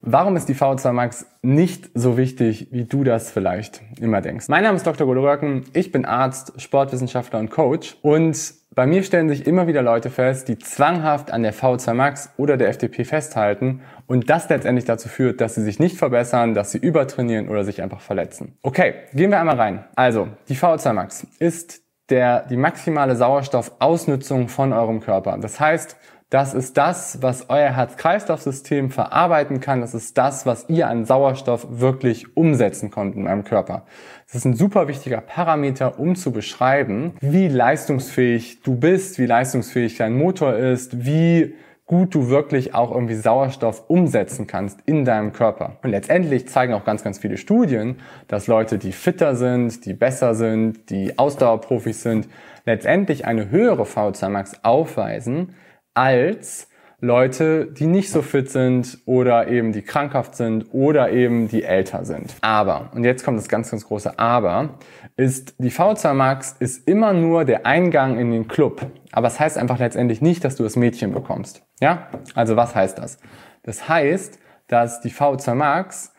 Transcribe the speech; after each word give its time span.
Warum 0.00 0.36
ist 0.36 0.48
die 0.48 0.54
V2 0.54 0.92
Max 0.92 1.26
nicht 1.42 1.90
so 1.92 2.16
wichtig, 2.16 2.68
wie 2.70 2.84
du 2.84 3.02
das 3.02 3.32
vielleicht 3.32 3.82
immer 4.00 4.20
denkst? 4.20 4.46
Mein 4.48 4.62
Name 4.62 4.76
ist 4.76 4.86
Dr. 4.86 5.08
Golo 5.08 5.28
Röcken, 5.28 5.64
ich 5.72 5.90
bin 5.90 6.04
Arzt, 6.04 6.52
Sportwissenschaftler 6.60 7.40
und 7.40 7.50
Coach 7.50 7.96
und 8.02 8.54
bei 8.76 8.86
mir 8.86 9.02
stellen 9.02 9.28
sich 9.28 9.44
immer 9.48 9.66
wieder 9.66 9.82
Leute 9.82 10.08
fest, 10.08 10.46
die 10.46 10.56
zwanghaft 10.56 11.32
an 11.32 11.42
der 11.42 11.52
V2 11.52 11.94
Max 11.94 12.30
oder 12.36 12.56
der 12.56 12.68
FDP 12.68 13.04
festhalten 13.04 13.80
und 14.06 14.30
das 14.30 14.48
letztendlich 14.48 14.84
dazu 14.84 15.08
führt, 15.08 15.40
dass 15.40 15.56
sie 15.56 15.62
sich 15.62 15.80
nicht 15.80 15.96
verbessern, 15.96 16.54
dass 16.54 16.70
sie 16.70 16.78
übertrainieren 16.78 17.48
oder 17.48 17.64
sich 17.64 17.82
einfach 17.82 18.00
verletzen. 18.00 18.56
Okay, 18.62 18.94
gehen 19.14 19.32
wir 19.32 19.40
einmal 19.40 19.56
rein. 19.56 19.84
Also, 19.96 20.28
die 20.48 20.54
V2 20.54 20.92
Max 20.92 21.26
ist 21.40 21.82
der, 22.08 22.46
die 22.46 22.56
maximale 22.56 23.16
Sauerstoffausnutzung 23.16 24.46
von 24.48 24.72
eurem 24.72 25.00
Körper. 25.00 25.36
Das 25.38 25.58
heißt, 25.58 25.96
das 26.30 26.52
ist 26.52 26.76
das, 26.76 27.22
was 27.22 27.48
euer 27.48 27.70
Herz-Kreislauf-System 27.70 28.90
verarbeiten 28.90 29.60
kann. 29.60 29.80
Das 29.80 29.94
ist 29.94 30.18
das, 30.18 30.44
was 30.44 30.68
ihr 30.68 30.88
an 30.88 31.06
Sauerstoff 31.06 31.66
wirklich 31.70 32.36
umsetzen 32.36 32.90
könnt 32.90 33.16
in 33.16 33.26
eurem 33.26 33.44
Körper. 33.44 33.84
Das 34.26 34.34
ist 34.34 34.44
ein 34.44 34.54
super 34.54 34.88
wichtiger 34.88 35.22
Parameter, 35.22 35.98
um 35.98 36.16
zu 36.16 36.30
beschreiben, 36.30 37.14
wie 37.20 37.48
leistungsfähig 37.48 38.62
du 38.62 38.76
bist, 38.76 39.18
wie 39.18 39.24
leistungsfähig 39.24 39.96
dein 39.96 40.18
Motor 40.18 40.54
ist, 40.54 41.06
wie 41.06 41.54
gut 41.86 42.14
du 42.14 42.28
wirklich 42.28 42.74
auch 42.74 42.90
irgendwie 42.90 43.14
Sauerstoff 43.14 43.84
umsetzen 43.88 44.46
kannst 44.46 44.80
in 44.84 45.06
deinem 45.06 45.32
Körper. 45.32 45.78
Und 45.82 45.90
letztendlich 45.90 46.46
zeigen 46.46 46.74
auch 46.74 46.84
ganz, 46.84 47.02
ganz 47.02 47.18
viele 47.18 47.38
Studien, 47.38 47.96
dass 48.28 48.46
Leute, 48.46 48.76
die 48.76 48.92
fitter 48.92 49.34
sind, 49.34 49.86
die 49.86 49.94
besser 49.94 50.34
sind, 50.34 50.90
die 50.90 51.18
Ausdauerprofis 51.18 52.02
sind, 52.02 52.28
letztendlich 52.66 53.24
eine 53.24 53.48
höhere 53.48 53.84
V2 53.84 54.28
Max 54.28 54.62
aufweisen, 54.62 55.54
als 55.98 56.68
Leute, 57.00 57.66
die 57.66 57.86
nicht 57.86 58.10
so 58.10 58.22
fit 58.22 58.50
sind 58.50 58.98
oder 59.04 59.48
eben 59.48 59.72
die 59.72 59.82
krankhaft 59.82 60.36
sind 60.36 60.66
oder 60.72 61.10
eben 61.10 61.48
die 61.48 61.64
älter 61.64 62.04
sind. 62.04 62.36
Aber, 62.40 62.90
und 62.94 63.02
jetzt 63.02 63.24
kommt 63.24 63.36
das 63.36 63.48
ganz, 63.48 63.70
ganz 63.70 63.84
große 63.84 64.16
Aber, 64.16 64.78
ist 65.16 65.56
die 65.58 65.72
V2 65.72 66.14
Max 66.14 66.54
ist 66.60 66.86
immer 66.86 67.12
nur 67.12 67.44
der 67.44 67.66
Eingang 67.66 68.16
in 68.16 68.30
den 68.30 68.46
Club. 68.46 68.86
Aber 69.10 69.26
es 69.26 69.34
das 69.34 69.40
heißt 69.40 69.58
einfach 69.58 69.80
letztendlich 69.80 70.22
nicht, 70.22 70.44
dass 70.44 70.54
du 70.54 70.62
das 70.62 70.76
Mädchen 70.76 71.12
bekommst. 71.12 71.62
Ja? 71.80 72.08
Also 72.34 72.54
was 72.54 72.76
heißt 72.76 72.98
das? 72.98 73.18
Das 73.64 73.88
heißt, 73.88 74.38
dass 74.68 75.00
die 75.00 75.10
V2 75.10 75.54
Max 75.54 76.12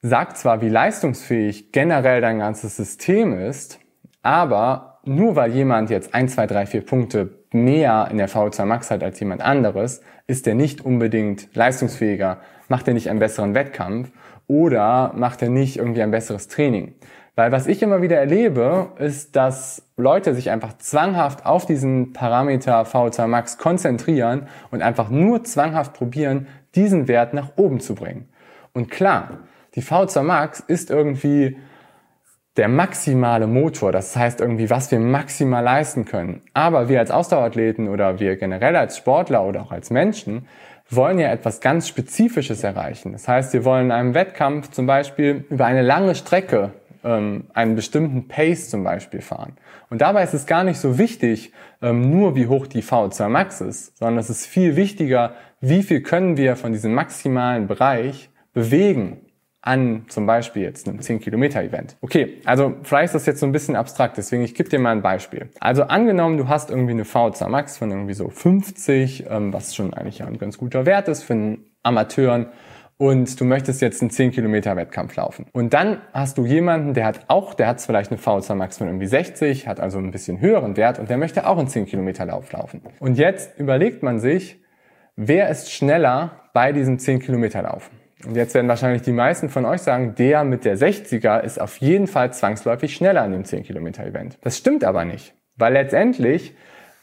sagt 0.00 0.36
zwar, 0.36 0.60
wie 0.60 0.68
leistungsfähig 0.68 1.72
generell 1.72 2.20
dein 2.20 2.38
ganzes 2.38 2.76
System 2.76 3.36
ist, 3.38 3.80
aber 4.22 5.00
nur 5.04 5.34
weil 5.34 5.52
jemand 5.52 5.90
jetzt 5.90 6.14
1, 6.14 6.34
2, 6.34 6.46
3, 6.46 6.66
4 6.66 6.86
Punkte 6.86 7.41
mehr 7.54 8.08
in 8.10 8.18
der 8.18 8.28
VO2 8.28 8.64
Max 8.64 8.90
hat 8.90 9.02
als 9.02 9.18
jemand 9.20 9.42
anderes, 9.42 10.00
ist 10.26 10.46
er 10.46 10.54
nicht 10.54 10.84
unbedingt 10.84 11.54
leistungsfähiger, 11.54 12.38
macht 12.68 12.88
er 12.88 12.94
nicht 12.94 13.10
einen 13.10 13.18
besseren 13.18 13.54
Wettkampf 13.54 14.10
oder 14.46 15.12
macht 15.14 15.42
er 15.42 15.50
nicht 15.50 15.76
irgendwie 15.76 16.02
ein 16.02 16.10
besseres 16.10 16.48
Training. 16.48 16.94
Weil 17.34 17.50
was 17.50 17.66
ich 17.66 17.82
immer 17.82 18.02
wieder 18.02 18.18
erlebe, 18.18 18.88
ist, 18.98 19.36
dass 19.36 19.82
Leute 19.96 20.34
sich 20.34 20.50
einfach 20.50 20.76
zwanghaft 20.76 21.46
auf 21.46 21.64
diesen 21.64 22.12
Parameter 22.12 22.82
VO2 22.82 23.26
Max 23.26 23.56
konzentrieren 23.56 24.48
und 24.70 24.82
einfach 24.82 25.08
nur 25.08 25.42
zwanghaft 25.44 25.94
probieren, 25.94 26.46
diesen 26.74 27.08
Wert 27.08 27.32
nach 27.32 27.52
oben 27.56 27.80
zu 27.80 27.94
bringen. 27.94 28.28
Und 28.74 28.90
klar, 28.90 29.38
die 29.74 29.82
VO2 29.82 30.22
Max 30.22 30.60
ist 30.60 30.90
irgendwie 30.90 31.56
der 32.56 32.68
maximale 32.68 33.46
Motor, 33.46 33.92
das 33.92 34.14
heißt 34.14 34.40
irgendwie, 34.40 34.68
was 34.68 34.90
wir 34.90 34.98
maximal 34.98 35.64
leisten 35.64 36.04
können. 36.04 36.42
Aber 36.52 36.88
wir 36.88 36.98
als 36.98 37.10
Ausdauerathleten 37.10 37.88
oder 37.88 38.20
wir 38.20 38.36
generell 38.36 38.76
als 38.76 38.98
Sportler 38.98 39.44
oder 39.44 39.62
auch 39.62 39.72
als 39.72 39.90
Menschen 39.90 40.46
wollen 40.90 41.18
ja 41.18 41.32
etwas 41.32 41.60
ganz 41.60 41.88
Spezifisches 41.88 42.62
erreichen. 42.62 43.12
Das 43.12 43.26
heißt, 43.26 43.54
wir 43.54 43.64
wollen 43.64 43.86
in 43.86 43.92
einem 43.92 44.14
Wettkampf 44.14 44.70
zum 44.70 44.86
Beispiel 44.86 45.46
über 45.48 45.64
eine 45.64 45.80
lange 45.80 46.14
Strecke 46.14 46.72
ähm, 47.02 47.44
einen 47.54 47.74
bestimmten 47.74 48.28
Pace 48.28 48.68
zum 48.68 48.84
Beispiel 48.84 49.22
fahren. 49.22 49.56
Und 49.88 50.02
dabei 50.02 50.22
ist 50.22 50.34
es 50.34 50.44
gar 50.44 50.64
nicht 50.64 50.78
so 50.78 50.98
wichtig, 50.98 51.52
ähm, 51.80 52.10
nur 52.10 52.36
wie 52.36 52.46
hoch 52.48 52.66
die 52.66 52.82
VO2 52.82 53.28
Max 53.28 53.62
ist, 53.62 53.96
sondern 53.96 54.18
es 54.18 54.28
ist 54.28 54.46
viel 54.46 54.76
wichtiger, 54.76 55.32
wie 55.60 55.82
viel 55.82 56.02
können 56.02 56.36
wir 56.36 56.56
von 56.56 56.72
diesem 56.72 56.92
maximalen 56.92 57.66
Bereich 57.66 58.28
bewegen 58.52 59.20
an 59.62 60.04
zum 60.08 60.26
Beispiel 60.26 60.62
jetzt 60.62 60.88
einem 60.88 60.98
10-Kilometer-Event. 60.98 61.96
Okay, 62.00 62.40
also 62.44 62.74
vielleicht 62.82 63.06
ist 63.06 63.14
das 63.14 63.26
jetzt 63.26 63.40
so 63.40 63.46
ein 63.46 63.52
bisschen 63.52 63.76
abstrakt, 63.76 64.18
deswegen 64.18 64.42
ich 64.42 64.54
gebe 64.54 64.68
dir 64.68 64.80
mal 64.80 64.90
ein 64.90 65.02
Beispiel. 65.02 65.48
Also 65.60 65.84
angenommen, 65.84 66.36
du 66.36 66.48
hast 66.48 66.70
irgendwie 66.70 66.92
eine 66.92 67.04
VZ 67.04 67.48
Max 67.48 67.78
von 67.78 67.90
irgendwie 67.90 68.14
so 68.14 68.28
50, 68.28 69.26
ähm, 69.30 69.52
was 69.52 69.74
schon 69.74 69.94
eigentlich 69.94 70.22
ein 70.22 70.38
ganz 70.38 70.58
guter 70.58 70.84
Wert 70.84 71.08
ist 71.08 71.22
für 71.22 71.34
einen 71.34 71.64
Amateuren 71.84 72.48
und 72.98 73.40
du 73.40 73.44
möchtest 73.44 73.80
jetzt 73.80 74.02
einen 74.02 74.10
10 74.10 74.32
Kilometer 74.32 74.76
Wettkampf 74.76 75.14
laufen. 75.16 75.46
Und 75.52 75.74
dann 75.74 75.98
hast 76.12 76.38
du 76.38 76.44
jemanden, 76.44 76.94
der 76.94 77.06
hat 77.06 77.20
auch, 77.28 77.54
der 77.54 77.68
hat 77.68 77.80
vielleicht 77.80 78.10
eine 78.10 78.18
VZ 78.18 78.50
Max 78.56 78.78
von 78.78 78.88
irgendwie 78.88 79.06
60, 79.06 79.68
hat 79.68 79.80
also 79.80 79.98
ein 79.98 80.10
bisschen 80.10 80.40
höheren 80.40 80.76
Wert 80.76 80.98
und 80.98 81.08
der 81.08 81.18
möchte 81.18 81.46
auch 81.46 81.58
einen 81.58 81.68
10 81.68 81.86
Kilometer 81.86 82.26
Lauf 82.26 82.50
laufen. 82.52 82.82
Und 82.98 83.16
jetzt 83.16 83.58
überlegt 83.58 84.02
man 84.02 84.18
sich, 84.18 84.60
wer 85.14 85.48
ist 85.50 85.72
schneller 85.72 86.48
bei 86.52 86.72
diesem 86.72 86.98
10 86.98 87.20
Kilometer 87.20 87.62
Laufen? 87.62 88.01
Und 88.26 88.36
jetzt 88.36 88.54
werden 88.54 88.68
wahrscheinlich 88.68 89.02
die 89.02 89.12
meisten 89.12 89.48
von 89.48 89.64
euch 89.64 89.82
sagen, 89.82 90.14
der 90.16 90.44
mit 90.44 90.64
der 90.64 90.78
60er 90.78 91.40
ist 91.40 91.60
auf 91.60 91.78
jeden 91.78 92.06
Fall 92.06 92.32
zwangsläufig 92.32 92.94
schneller 92.94 93.22
an 93.22 93.32
dem 93.32 93.44
10 93.44 93.64
Kilometer 93.64 94.04
Event. 94.04 94.38
Das 94.42 94.56
stimmt 94.56 94.84
aber 94.84 95.04
nicht, 95.04 95.34
weil 95.56 95.72
letztendlich 95.72 96.54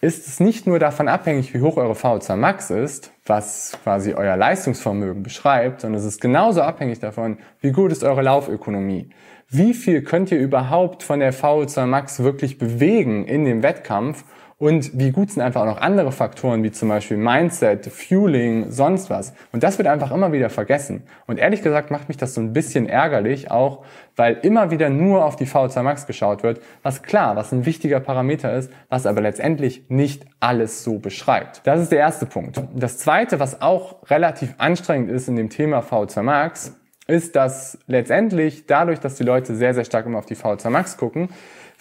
ist 0.01 0.27
es 0.27 0.39
nicht 0.39 0.65
nur 0.65 0.79
davon 0.79 1.09
abhängig, 1.09 1.53
wie 1.53 1.59
hoch 1.59 1.75
eure 1.75 1.93
VO2 1.93 2.37
Max 2.37 2.69
ist, 2.69 3.11
was 3.25 3.77
quasi 3.83 4.13
euer 4.13 4.37
Leistungsvermögen 4.37 5.23
beschreibt, 5.23 5.81
sondern 5.81 5.99
es 5.99 6.05
ist 6.05 6.21
genauso 6.21 6.61
abhängig 6.61 6.99
davon, 6.99 7.37
wie 7.59 7.71
gut 7.71 7.91
ist 7.91 8.03
eure 8.03 8.21
Laufökonomie. 8.21 9.09
Wie 9.49 9.73
viel 9.73 10.03
könnt 10.03 10.31
ihr 10.31 10.39
überhaupt 10.39 11.03
von 11.03 11.19
der 11.19 11.33
VO2 11.33 11.85
Max 11.85 12.23
wirklich 12.23 12.57
bewegen 12.57 13.25
in 13.25 13.43
dem 13.43 13.61
Wettkampf 13.61 14.23
und 14.59 14.99
wie 14.99 15.11
gut 15.11 15.31
sind 15.31 15.41
einfach 15.41 15.61
auch 15.61 15.65
noch 15.65 15.79
andere 15.79 16.11
Faktoren, 16.11 16.63
wie 16.63 16.71
zum 16.71 16.89
Beispiel 16.89 17.15
Mindset, 17.15 17.85
Fueling, 17.87 18.69
sonst 18.69 19.09
was. 19.09 19.33
Und 19.53 19.63
das 19.63 19.77
wird 19.77 19.87
einfach 19.87 20.11
immer 20.11 20.33
wieder 20.33 20.49
vergessen. 20.49 21.03
Und 21.27 21.39
ehrlich 21.39 21.63
gesagt 21.63 21.91
macht 21.91 22.09
mich 22.09 22.17
das 22.17 22.33
so 22.33 22.41
ein 22.41 22.51
bisschen 22.51 22.87
ärgerlich, 22.87 23.49
auch 23.49 23.85
weil 24.17 24.37
immer 24.41 24.69
wieder 24.69 24.89
nur 24.89 25.23
auf 25.23 25.37
die 25.37 25.47
VO2 25.47 25.81
Max 25.81 26.07
geschaut 26.07 26.43
wird, 26.43 26.61
was 26.83 27.03
klar, 27.03 27.37
was 27.37 27.53
ein 27.53 27.65
wichtiger 27.65 28.01
Parameter 28.01 28.53
ist, 28.53 28.69
was 28.89 29.05
aber 29.05 29.21
letztendlich 29.21 29.85
nicht 29.87 30.25
alles 30.41 30.83
so 30.83 30.99
beschreibt. 30.99 31.61
Das 31.63 31.79
ist 31.79 31.93
der 31.93 31.99
erste 31.99 32.25
Punkt. 32.25 32.61
Das 32.75 32.97
zweite, 32.97 33.39
was 33.39 33.61
auch 33.61 34.09
relativ 34.09 34.55
anstrengend 34.57 35.09
ist 35.09 35.29
in 35.29 35.37
dem 35.37 35.49
Thema 35.49 35.79
VO2 35.79 36.21
Max, 36.21 36.75
ist, 37.07 37.37
dass 37.37 37.79
letztendlich 37.87 38.67
dadurch, 38.67 38.99
dass 38.99 39.15
die 39.15 39.23
Leute 39.23 39.55
sehr, 39.55 39.73
sehr 39.73 39.85
stark 39.85 40.05
immer 40.05 40.19
auf 40.19 40.25
die 40.25 40.35
VO2 40.35 40.69
Max 40.69 40.97
gucken, 40.97 41.29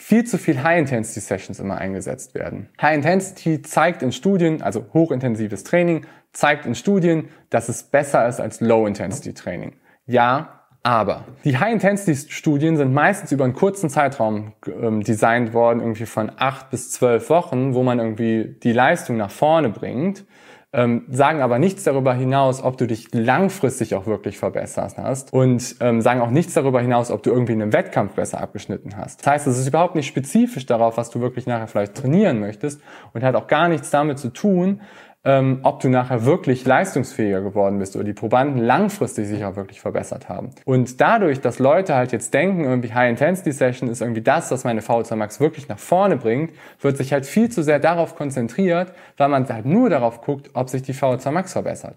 viel 0.00 0.24
zu 0.24 0.38
viel 0.38 0.62
High-Intensity-Sessions 0.62 1.58
immer 1.58 1.76
eingesetzt 1.76 2.34
werden. 2.36 2.68
High-Intensity 2.80 3.62
zeigt 3.62 4.00
in 4.00 4.12
Studien, 4.12 4.62
also 4.62 4.86
hochintensives 4.94 5.64
Training, 5.64 6.06
zeigt 6.32 6.66
in 6.66 6.76
Studien, 6.76 7.28
dass 7.50 7.68
es 7.68 7.82
besser 7.82 8.26
ist 8.28 8.40
als 8.40 8.60
Low-Intensity-Training. 8.60 9.72
Ja, 10.06 10.62
aber 10.84 11.24
die 11.44 11.58
High-Intensity-Studien 11.58 12.76
sind 12.76 12.94
meistens 12.94 13.32
über 13.32 13.42
einen 13.42 13.54
kurzen 13.54 13.90
Zeitraum 13.90 14.52
ähm, 14.66 15.02
designt 15.02 15.52
worden, 15.52 15.80
irgendwie 15.80 16.06
von 16.06 16.30
acht 16.36 16.70
bis 16.70 16.92
zwölf 16.92 17.28
Wochen, 17.28 17.74
wo 17.74 17.82
man 17.82 17.98
irgendwie 17.98 18.56
die 18.62 18.72
Leistung 18.72 19.16
nach 19.16 19.32
vorne 19.32 19.68
bringt 19.68 20.24
ähm, 20.72 21.06
sagen 21.10 21.40
aber 21.40 21.58
nichts 21.58 21.84
darüber 21.84 22.12
hinaus, 22.12 22.62
ob 22.62 22.76
du 22.76 22.86
dich 22.86 23.08
langfristig 23.12 23.94
auch 23.94 24.06
wirklich 24.06 24.38
verbessert 24.38 24.98
hast 24.98 25.32
und 25.32 25.76
ähm, 25.80 26.02
sagen 26.02 26.20
auch 26.20 26.30
nichts 26.30 26.52
darüber 26.52 26.80
hinaus, 26.80 27.10
ob 27.10 27.22
du 27.22 27.30
irgendwie 27.30 27.54
in 27.54 27.62
einem 27.62 27.72
Wettkampf 27.72 28.12
besser 28.12 28.40
abgeschnitten 28.40 28.96
hast. 28.96 29.20
Das 29.20 29.32
heißt, 29.32 29.46
es 29.46 29.58
ist 29.58 29.68
überhaupt 29.68 29.94
nicht 29.94 30.06
spezifisch 30.06 30.66
darauf, 30.66 30.98
was 30.98 31.08
du 31.08 31.20
wirklich 31.20 31.46
nachher 31.46 31.68
vielleicht 31.68 31.94
trainieren 31.94 32.38
möchtest 32.38 32.82
und 33.14 33.22
hat 33.22 33.34
auch 33.34 33.46
gar 33.46 33.68
nichts 33.68 33.88
damit 33.90 34.18
zu 34.18 34.28
tun, 34.28 34.82
ähm, 35.24 35.60
ob 35.62 35.80
du 35.80 35.88
nachher 35.88 36.24
wirklich 36.24 36.64
leistungsfähiger 36.64 37.40
geworden 37.40 37.78
bist 37.78 37.96
oder 37.96 38.04
die 38.04 38.12
Probanden 38.12 38.62
langfristig 38.62 39.26
sich 39.26 39.44
auch 39.44 39.56
wirklich 39.56 39.80
verbessert 39.80 40.28
haben. 40.28 40.50
Und 40.64 41.00
dadurch, 41.00 41.40
dass 41.40 41.58
Leute 41.58 41.94
halt 41.94 42.12
jetzt 42.12 42.32
denken, 42.32 42.64
irgendwie 42.64 42.94
High-Intensity-Session 42.94 43.88
ist 43.88 44.00
irgendwie 44.00 44.22
das, 44.22 44.50
was 44.50 44.64
meine 44.64 44.80
VO2 44.80 45.16
Max 45.16 45.40
wirklich 45.40 45.68
nach 45.68 45.78
vorne 45.78 46.16
bringt, 46.16 46.52
wird 46.80 46.96
sich 46.96 47.12
halt 47.12 47.26
viel 47.26 47.50
zu 47.50 47.62
sehr 47.62 47.80
darauf 47.80 48.14
konzentriert, 48.14 48.92
weil 49.16 49.28
man 49.28 49.48
halt 49.48 49.66
nur 49.66 49.90
darauf 49.90 50.20
guckt, 50.20 50.50
ob 50.54 50.68
sich 50.68 50.82
die 50.82 50.94
VO2 50.94 51.30
Max 51.32 51.52
verbessert. 51.52 51.96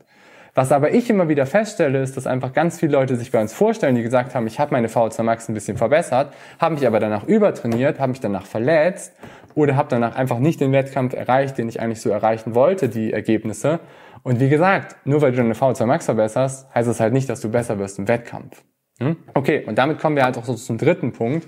Was 0.53 0.73
aber 0.73 0.93
ich 0.93 1.09
immer 1.09 1.29
wieder 1.29 1.45
feststelle, 1.45 2.01
ist, 2.01 2.17
dass 2.17 2.27
einfach 2.27 2.51
ganz 2.51 2.79
viele 2.79 2.91
Leute 2.91 3.15
sich 3.15 3.31
bei 3.31 3.39
uns 3.39 3.53
vorstellen, 3.53 3.95
die 3.95 4.03
gesagt 4.03 4.35
haben, 4.35 4.47
ich 4.47 4.59
habe 4.59 4.73
meine 4.73 4.89
VO2 4.89 5.23
Max 5.23 5.47
ein 5.47 5.53
bisschen 5.53 5.77
verbessert, 5.77 6.33
habe 6.59 6.75
mich 6.75 6.85
aber 6.85 6.99
danach 6.99 7.25
übertrainiert, 7.25 7.99
habe 7.99 8.09
mich 8.11 8.19
danach 8.19 8.45
verletzt 8.45 9.13
oder 9.55 9.77
habe 9.77 9.87
danach 9.89 10.15
einfach 10.15 10.39
nicht 10.39 10.59
den 10.59 10.73
Wettkampf 10.73 11.13
erreicht, 11.13 11.57
den 11.57 11.69
ich 11.69 11.79
eigentlich 11.79 12.01
so 12.01 12.09
erreichen 12.09 12.53
wollte, 12.53 12.89
die 12.89 13.13
Ergebnisse. 13.13 13.79
Und 14.23 14.41
wie 14.41 14.49
gesagt, 14.49 14.97
nur 15.05 15.21
weil 15.21 15.31
du 15.31 15.37
deine 15.37 15.53
VO2 15.53 15.85
Max 15.85 16.05
verbesserst, 16.05 16.73
heißt 16.75 16.89
es 16.89 16.99
halt 16.99 17.13
nicht, 17.13 17.29
dass 17.29 17.39
du 17.39 17.49
besser 17.49 17.79
wirst 17.79 17.97
im 17.97 18.09
Wettkampf. 18.09 18.61
Hm? 18.99 19.15
Okay, 19.33 19.63
und 19.65 19.77
damit 19.77 19.99
kommen 19.99 20.17
wir 20.17 20.23
halt 20.23 20.37
auch 20.37 20.45
so 20.45 20.53
zum 20.53 20.77
dritten 20.77 21.13
Punkt 21.13 21.47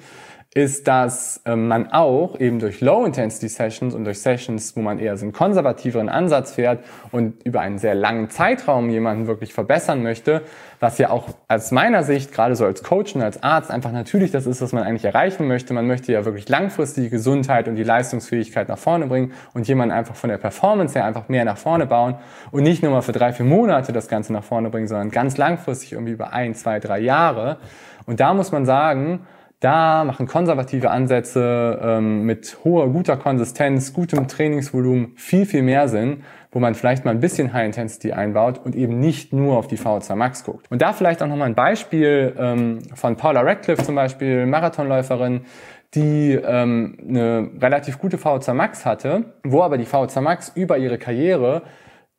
ist, 0.55 0.87
dass 0.87 1.41
ähm, 1.45 1.67
man 1.67 1.91
auch 1.91 2.39
eben 2.39 2.59
durch 2.59 2.79
Low-Intensity-Sessions 2.79 3.95
und 3.95 4.05
durch 4.05 4.21
Sessions, 4.21 4.75
wo 4.75 4.81
man 4.81 4.99
eher 4.99 5.17
so 5.17 5.25
einen 5.25 5.33
konservativeren 5.33 6.09
Ansatz 6.09 6.53
fährt 6.53 6.83
und 7.11 7.43
über 7.43 7.61
einen 7.61 7.79
sehr 7.79 7.95
langen 7.95 8.29
Zeitraum 8.29 8.89
jemanden 8.91 9.25
wirklich 9.25 9.51
verbessern 9.51 10.03
möchte, 10.03 10.43
was 10.79 10.99
ja 10.99 11.09
auch 11.09 11.29
aus 11.47 11.71
meiner 11.71 12.03
Sicht, 12.03 12.31
gerade 12.31 12.55
so 12.55 12.65
als 12.65 12.83
Coach 12.83 13.15
und 13.15 13.23
als 13.23 13.41
Arzt, 13.41 13.71
einfach 13.71 13.91
natürlich 13.91 14.29
das 14.29 14.45
ist, 14.45 14.61
was 14.61 14.73
man 14.73 14.83
eigentlich 14.83 15.05
erreichen 15.05 15.47
möchte. 15.47 15.73
Man 15.73 15.87
möchte 15.87 16.11
ja 16.11 16.23
wirklich 16.23 16.47
langfristig 16.47 17.05
die 17.05 17.09
Gesundheit 17.09 17.67
und 17.67 17.75
die 17.75 17.83
Leistungsfähigkeit 17.83 18.69
nach 18.69 18.77
vorne 18.77 19.07
bringen 19.07 19.33
und 19.55 19.67
jemanden 19.67 19.95
einfach 19.95 20.15
von 20.15 20.29
der 20.29 20.37
Performance 20.37 20.93
her 20.93 21.05
einfach 21.05 21.29
mehr 21.29 21.45
nach 21.45 21.57
vorne 21.57 21.87
bauen 21.87 22.15
und 22.51 22.61
nicht 22.61 22.83
nur 22.83 22.91
mal 22.91 23.01
für 23.01 23.11
drei, 23.11 23.33
vier 23.33 23.45
Monate 23.45 23.91
das 23.91 24.07
Ganze 24.07 24.33
nach 24.33 24.43
vorne 24.43 24.69
bringen, 24.69 24.87
sondern 24.87 25.09
ganz 25.09 25.37
langfristig 25.37 25.93
irgendwie 25.93 26.13
über 26.13 26.31
ein, 26.31 26.53
zwei, 26.53 26.79
drei 26.79 26.99
Jahre. 26.99 27.57
Und 28.05 28.19
da 28.19 28.35
muss 28.35 28.51
man 28.51 28.65
sagen, 28.65 29.21
da 29.63 30.03
machen 30.03 30.27
konservative 30.27 30.91
Ansätze 30.91 31.79
ähm, 31.81 32.23
mit 32.23 32.57
hoher, 32.65 32.89
guter 32.89 33.15
Konsistenz, 33.15 33.93
gutem 33.93 34.27
Trainingsvolumen 34.27 35.13
viel, 35.15 35.45
viel 35.45 35.61
mehr 35.61 35.87
Sinn, 35.87 36.23
wo 36.51 36.59
man 36.59 36.75
vielleicht 36.75 37.05
mal 37.05 37.11
ein 37.11 37.21
bisschen 37.21 37.53
High 37.53 37.67
Intensity 37.67 38.11
einbaut 38.11 38.59
und 38.63 38.75
eben 38.75 38.99
nicht 38.99 39.31
nur 39.31 39.57
auf 39.57 39.67
die 39.67 39.77
VO2 39.77 40.15
Max 40.15 40.43
guckt. 40.43 40.69
Und 40.69 40.81
da 40.81 40.91
vielleicht 40.91 41.23
auch 41.23 41.27
nochmal 41.27 41.47
ein 41.47 41.55
Beispiel 41.55 42.35
ähm, 42.37 42.79
von 42.93 43.15
Paula 43.15 43.39
Radcliffe 43.39 43.83
zum 43.83 43.95
Beispiel, 43.95 44.45
Marathonläuferin, 44.45 45.45
die 45.93 46.33
ähm, 46.33 46.97
eine 47.07 47.49
relativ 47.61 47.99
gute 47.99 48.17
VO2 48.17 48.53
Max 48.53 48.85
hatte, 48.85 49.33
wo 49.43 49.61
aber 49.61 49.77
die 49.77 49.85
VO2 49.85 50.19
Max 50.19 50.51
über 50.55 50.77
ihre 50.77 50.97
Karriere 50.97 51.61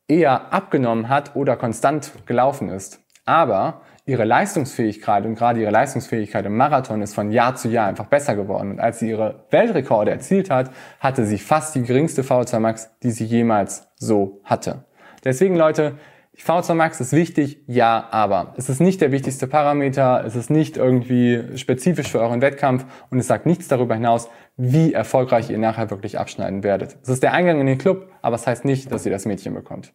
eher 0.09 0.51
abgenommen 0.53 1.11
hat 1.11 1.37
oder 1.37 1.57
konstant 1.57 2.13
gelaufen 2.25 2.71
ist. 2.71 3.01
Aber 3.27 3.83
ihre 4.07 4.25
Leistungsfähigkeit 4.25 5.25
und 5.25 5.35
gerade 5.35 5.61
ihre 5.61 5.71
Leistungsfähigkeit 5.71 6.45
im 6.45 6.57
Marathon 6.57 7.01
ist 7.01 7.15
von 7.15 7.33
Jahr 7.33 7.55
zu 7.55 7.69
Jahr 7.69 7.89
einfach 7.89 8.07
besser 8.07 8.37
geworden. 8.37 8.73
Und 8.73 8.81
als 8.81 8.99
sie 8.99 9.09
ihre 9.09 9.47
Weltrekorde 9.51 10.11
erzielt 10.11 10.51
hat, 10.51 10.71
hatte 11.01 11.25
sie 11.25 11.39
fast 11.39 11.75
die 11.75 11.83
geringste 11.83 12.23
VO2 12.23 12.59
Max, 12.59 12.91
die 13.03 13.11
sie 13.11 13.25
jemals 13.25 13.89
so 13.97 14.41
hatte. 14.45 14.85
Deswegen 15.25 15.57
Leute, 15.57 15.95
VO2 16.37 16.75
Max 16.75 17.01
ist 17.01 17.13
wichtig, 17.13 17.63
ja, 17.67 18.09
aber 18.11 18.53
es 18.59 18.69
ist 18.69 18.81
nicht 18.81 19.01
der 19.01 19.13
wichtigste 19.13 19.47
Parameter, 19.47 20.23
es 20.27 20.37
ist 20.37 20.51
nicht 20.51 20.77
irgendwie 20.77 21.57
spezifisch 21.57 22.11
für 22.11 22.21
euren 22.21 22.43
Wettkampf 22.43 22.85
und 23.09 23.19
es 23.19 23.29
sagt 23.29 23.47
nichts 23.47 23.69
darüber 23.69 23.95
hinaus, 23.95 24.29
wie 24.57 24.93
erfolgreich 24.93 25.49
ihr 25.49 25.59
nachher 25.59 25.91
wirklich 25.91 26.19
abschneiden 26.19 26.63
werdet. 26.63 26.99
Es 27.03 27.09
ist 27.09 27.23
der 27.23 27.33
Eingang 27.33 27.61
in 27.61 27.67
den 27.67 27.79
Club, 27.79 28.11
aber 28.21 28.35
es 28.35 28.47
heißt 28.47 28.65
nicht, 28.65 28.93
dass 28.93 29.07
ihr 29.07 29.13
das 29.13 29.25
Mädchen 29.25 29.55
bekommt. 29.55 29.95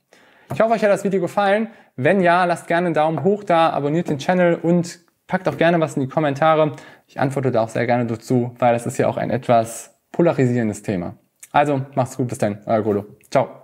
Ich 0.53 0.61
hoffe, 0.61 0.73
euch 0.73 0.83
hat 0.83 0.89
das 0.89 1.03
Video 1.03 1.21
gefallen. 1.21 1.69
Wenn 1.95 2.21
ja, 2.21 2.43
lasst 2.45 2.67
gerne 2.67 2.87
einen 2.87 2.95
Daumen 2.95 3.23
hoch 3.23 3.43
da, 3.43 3.69
abonniert 3.69 4.09
den 4.09 4.17
Channel 4.17 4.55
und 4.55 4.99
packt 5.27 5.47
auch 5.47 5.57
gerne 5.57 5.79
was 5.79 5.95
in 5.95 6.01
die 6.01 6.07
Kommentare. 6.07 6.75
Ich 7.07 7.19
antworte 7.19 7.51
da 7.51 7.61
auch 7.63 7.69
sehr 7.69 7.85
gerne 7.85 8.05
dazu, 8.07 8.55
weil 8.57 8.73
das 8.73 8.85
ist 8.85 8.97
ja 8.97 9.07
auch 9.07 9.17
ein 9.17 9.29
etwas 9.29 9.99
polarisierendes 10.11 10.81
Thema. 10.81 11.15
Also, 11.51 11.81
macht's 11.95 12.17
gut, 12.17 12.27
bis 12.27 12.39
dann, 12.39 12.59
euer 12.65 12.81
Golo. 12.81 13.05
Ciao. 13.29 13.58